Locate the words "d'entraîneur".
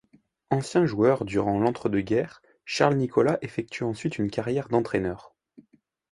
4.67-5.35